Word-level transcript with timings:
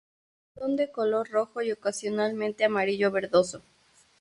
Son 0.55 0.77
de 0.77 0.89
color 0.91 1.29
rojo 1.29 1.61
y 1.61 1.71
ocasionalmente 1.71 2.65
amarillo 2.65 3.11
verdoso. 3.11 3.61